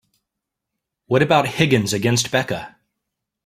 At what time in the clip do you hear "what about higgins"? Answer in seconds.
1.05-1.93